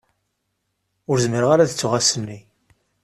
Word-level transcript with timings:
Ur 1.09 1.17
zmireɣ 1.23 1.49
ara 1.51 1.63
ad 1.65 1.71
ttuɣ 1.71 1.93
ass-nni. 1.99 2.39